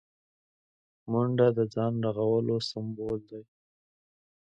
[1.11, 3.41] منډه د ځان رغولو سمبول دی